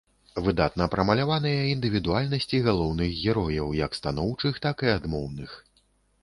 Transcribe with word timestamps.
Выдатна 0.45 0.85
прамаляваныя 0.93 1.59
індывідуальнасці 1.73 2.61
галоўных 2.69 3.09
герояў, 3.27 3.67
як 3.83 3.91
станоўчых, 3.99 4.53
так 4.65 4.77
і 4.89 4.91
адмоўных. 4.97 5.51